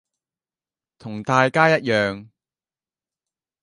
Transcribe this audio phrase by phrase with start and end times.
[0.97, 2.29] 同大家一樣